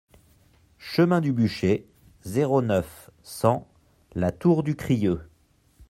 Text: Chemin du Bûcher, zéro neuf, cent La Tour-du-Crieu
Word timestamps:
Chemin 0.79 1.21
du 1.21 1.31
Bûcher, 1.31 1.85
zéro 2.23 2.63
neuf, 2.63 3.11
cent 3.21 3.67
La 4.15 4.31
Tour-du-Crieu 4.31 5.21